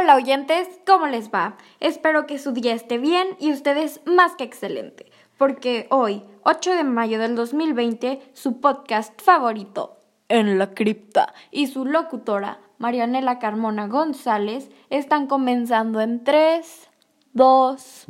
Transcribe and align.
Hola 0.00 0.16
oyentes, 0.16 0.66
¿cómo 0.86 1.08
les 1.08 1.30
va? 1.30 1.58
Espero 1.78 2.26
que 2.26 2.38
su 2.38 2.52
día 2.52 2.72
esté 2.72 2.96
bien 2.96 3.28
y 3.38 3.52
ustedes 3.52 4.00
más 4.06 4.34
que 4.34 4.44
excelente, 4.44 5.04
porque 5.36 5.88
hoy, 5.90 6.22
8 6.42 6.74
de 6.74 6.84
mayo 6.84 7.18
del 7.18 7.36
2020, 7.36 8.18
su 8.32 8.60
podcast 8.60 9.20
favorito, 9.20 9.98
En 10.30 10.58
la 10.58 10.72
Cripta, 10.72 11.34
y 11.50 11.66
su 11.66 11.84
locutora, 11.84 12.60
Marianela 12.78 13.38
Carmona 13.38 13.88
González, 13.88 14.70
están 14.88 15.26
comenzando 15.26 16.00
en 16.00 16.24
3, 16.24 16.88
2, 17.34 18.06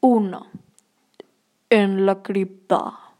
1. 0.00 0.46
En 1.70 2.06
la 2.06 2.22
Cripta. 2.22 3.11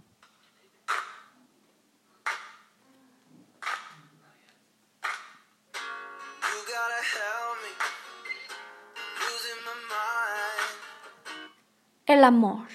El 12.12 12.24
amor. 12.24 12.66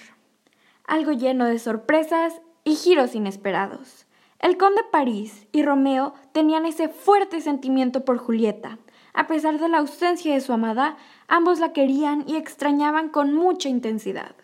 Algo 0.84 1.12
lleno 1.12 1.44
de 1.44 1.60
sorpresas 1.60 2.40
y 2.64 2.74
giros 2.74 3.14
inesperados. 3.14 4.08
El 4.40 4.56
conde 4.56 4.82
París 4.90 5.46
y 5.52 5.62
Romeo 5.62 6.12
tenían 6.32 6.66
ese 6.66 6.88
fuerte 6.88 7.40
sentimiento 7.40 8.04
por 8.04 8.18
Julieta. 8.18 8.78
A 9.14 9.28
pesar 9.28 9.60
de 9.60 9.68
la 9.68 9.78
ausencia 9.78 10.34
de 10.34 10.40
su 10.40 10.52
amada, 10.52 10.96
ambos 11.28 11.60
la 11.60 11.72
querían 11.72 12.24
y 12.26 12.34
extrañaban 12.34 13.10
con 13.10 13.32
mucha 13.32 13.68
intensidad. 13.68 14.34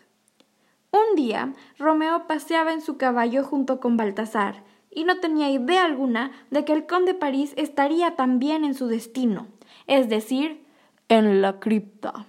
Un 0.91 1.17
día, 1.17 1.51
Romeo 1.77 2.25
paseaba 2.25 2.71
en 2.71 2.79
su 2.79 2.95
caballo 2.95 3.43
junto 3.43 3.81
con 3.81 3.97
Baltasar, 3.97 4.63
y 4.89 5.03
no 5.03 5.19
tenía 5.19 5.49
idea 5.49 5.83
alguna 5.83 6.31
de 6.51 6.63
que 6.63 6.71
el 6.71 6.87
conde 6.87 7.13
París 7.13 7.51
estaría 7.57 8.15
también 8.15 8.63
en 8.63 8.73
su 8.73 8.87
destino, 8.87 9.47
es 9.87 10.07
decir, 10.07 10.65
en 11.09 11.41
la 11.41 11.59
cripta. 11.59 12.25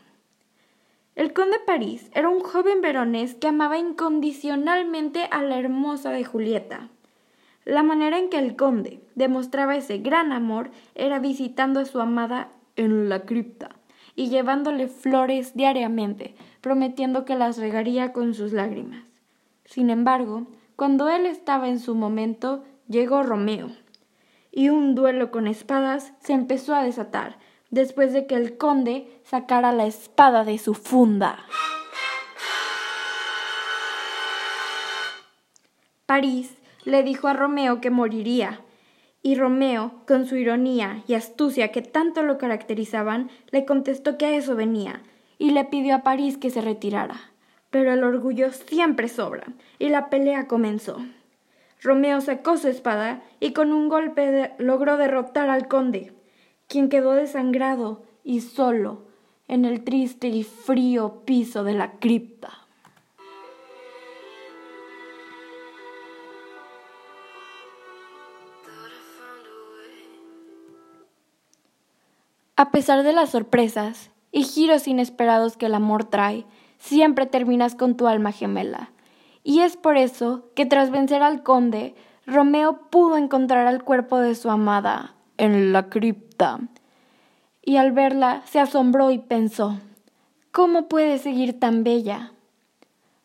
El 1.17 1.33
conde 1.33 1.57
París 1.65 2.11
era 2.13 2.29
un 2.29 2.41
joven 2.41 2.83
veronés 2.83 3.35
que 3.35 3.49
amaba 3.49 3.79
incondicionalmente 3.79 5.27
a 5.31 5.43
la 5.43 5.59
hermosa 5.59 6.11
de 6.11 6.25
Julieta. 6.25 6.91
La 7.65 7.83
manera 7.83 8.19
en 8.19 8.29
que 8.29 8.39
el 8.39 8.55
conde 8.55 9.01
demostraba 9.15 9.77
ese 9.77 9.97
gran 9.97 10.31
amor 10.31 10.71
era 10.95 11.19
visitando 11.19 11.81
a 11.81 11.87
su 11.87 12.01
amada 12.01 12.51
en 12.77 13.09
la 13.09 13.23
cripta 13.23 13.71
y 14.15 14.29
llevándole 14.29 14.89
flores 14.89 15.55
diariamente, 15.55 16.35
prometiendo 16.61 17.25
que 17.25 17.35
las 17.35 17.57
regaría 17.57 18.13
con 18.13 18.35
sus 18.35 18.53
lágrimas. 18.53 19.05
Sin 19.65 19.89
embargo, 19.89 20.47
cuando 20.77 21.09
él 21.09 21.25
estaba 21.25 21.71
en 21.71 21.81
su 21.81 21.95
momento, 21.95 22.63
llegó 22.89 23.23
Romeo, 23.23 23.71
y 24.53 24.69
un 24.69 24.95
duelo 24.95 25.31
con 25.31 25.47
espadas 25.47 26.13
se 26.21 26.35
empezó 26.35 26.75
a 26.75 26.83
desatar, 26.83 27.39
después 27.71 28.13
de 28.13 28.27
que 28.27 28.35
el 28.35 28.57
conde 28.57 29.09
sacara 29.25 29.73
la 29.73 29.87
espada 29.87 30.45
de 30.45 30.59
su 30.59 30.75
funda. 30.75 31.45
París 36.07 36.55
le 36.85 37.03
dijo 37.03 37.27
a 37.27 37.33
Romeo 37.33 37.81
que 37.81 37.91
moriría, 37.91 38.61
y 39.23 39.35
Romeo, 39.35 39.93
con 40.07 40.27
su 40.27 40.37
ironía 40.37 41.03
y 41.09 41.15
astucia 41.15 41.73
que 41.73 41.83
tanto 41.83 42.23
lo 42.23 42.39
caracterizaban, 42.39 43.29
le 43.51 43.65
contestó 43.65 44.17
que 44.19 44.27
a 44.27 44.37
eso 44.37 44.55
venía, 44.55 45.03
y 45.37 45.51
le 45.51 45.65
pidió 45.65 45.97
a 45.97 46.03
París 46.03 46.39
que 46.39 46.51
se 46.51 46.61
retirara. 46.61 47.33
Pero 47.71 47.93
el 47.93 48.05
orgullo 48.05 48.53
siempre 48.53 49.09
sobra, 49.09 49.47
y 49.81 49.89
la 49.89 50.11
pelea 50.11 50.47
comenzó. 50.47 51.05
Romeo 51.83 52.21
sacó 52.21 52.57
su 52.57 52.69
espada 52.69 53.21
y 53.41 53.53
con 53.53 53.73
un 53.73 53.89
golpe 53.89 54.53
logró 54.59 54.97
derrotar 54.97 55.51
al 55.51 55.67
conde 55.67 56.13
quien 56.69 56.89
quedó 56.89 57.13
desangrado 57.13 58.03
y 58.25 58.41
solo 58.41 59.03
en 59.49 59.65
el 59.65 59.85
triste 59.85 60.29
y 60.29 60.43
frío 60.43 61.23
piso 61.25 61.65
de 61.65 61.75
la 61.75 61.93
cripta. 61.93 62.51
A 72.59 72.71
pesar 72.71 73.03
de 73.03 73.13
las 73.13 73.31
sorpresas 73.31 74.11
y 74.33 74.43
giros 74.43 74.89
inesperados 74.89 75.57
que 75.57 75.67
el 75.67 75.75
amor 75.75 76.05
trae, 76.05 76.47
siempre 76.79 77.27
terminas 77.27 77.75
con 77.75 77.97
tu 77.97 78.07
alma 78.07 78.33
gemela. 78.33 78.93
Y 79.45 79.61
es 79.61 79.77
por 79.77 79.99
eso 79.99 80.51
que 80.55 80.65
tras 80.65 80.91
vencer 80.91 81.23
al 81.23 81.43
conde, 81.43 81.95
Romeo 82.27 82.89
pudo 82.91 83.19
encontrar 83.19 83.67
al 83.67 83.85
cuerpo 83.85 84.19
de 84.19 84.35
su 84.35 84.51
amada 84.51 85.16
en 85.39 85.73
la 85.73 85.89
cripta. 85.89 86.61
Y 87.63 87.77
al 87.77 87.93
verla 87.93 88.43
se 88.47 88.61
asombró 88.61 89.11
y 89.11 89.19
pensó, 89.19 89.77
¿cómo 90.53 90.89
puede 90.89 91.19
seguir 91.19 91.59
tan 91.59 91.85
bella? 91.85 92.33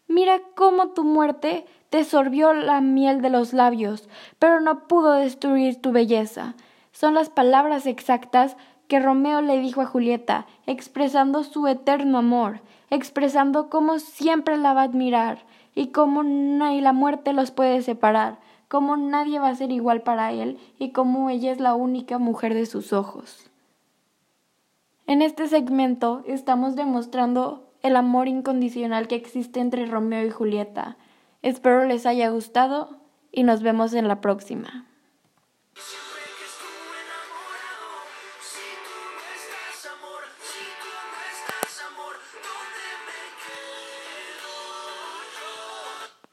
Mira 0.08 0.42
cómo 0.56 0.90
tu 0.90 1.04
muerte 1.04 1.66
te 1.90 2.04
sorbió 2.04 2.54
la 2.54 2.82
miel 2.82 3.22
de 3.22 3.30
los 3.30 3.54
labios, 3.54 4.10
pero 4.40 4.62
no 4.62 4.88
pudo 4.88 5.14
destruir 5.14 5.82
tu 5.82 5.92
belleza. 5.92 6.56
Son 6.92 7.14
las 7.14 7.30
palabras 7.30 7.86
exactas 7.86 8.58
que 8.88 9.00
Romeo 9.00 9.42
le 9.42 9.60
dijo 9.60 9.82
a 9.82 9.86
Julieta, 9.86 10.48
expresando 10.66 11.44
su 11.44 11.68
eterno 11.68 12.18
amor, 12.18 12.62
expresando 12.90 13.70
cómo 13.70 14.00
siempre 14.00 14.58
la 14.58 14.74
va 14.74 14.82
a 14.82 14.86
admirar 14.86 15.46
y 15.76 15.88
cómo 15.88 16.24
ni 16.24 16.82
la 16.82 16.92
muerte 16.92 17.32
los 17.32 17.52
puede 17.52 17.82
separar 17.82 18.40
cómo 18.72 18.96
nadie 18.96 19.38
va 19.38 19.50
a 19.50 19.56
ser 19.56 19.70
igual 19.74 20.02
para 20.02 20.32
él 20.32 20.58
y 20.80 20.92
cómo 20.92 21.30
ella 21.30 21.52
es 21.52 21.60
la 21.60 21.76
única 21.76 22.20
mujer 22.20 22.54
de 22.54 22.66
sus 22.66 22.94
ojos. 22.94 23.52
En 25.08 25.22
este 25.22 25.50
segmento 25.50 26.24
estamos 26.26 26.78
demostrando 26.78 27.70
el 27.82 27.98
amor 27.98 28.30
incondicional 28.30 29.10
que 29.10 29.16
existe 29.16 29.60
entre 29.60 29.88
Romeo 29.88 30.26
y 30.26 30.30
Julieta. 30.30 30.96
Espero 31.42 31.84
les 31.84 32.06
haya 32.06 32.30
gustado 32.30 33.02
y 33.30 33.44
nos 33.44 33.62
vemos 33.62 33.94
en 33.94 34.08
la 34.08 34.22
próxima. 34.22 34.86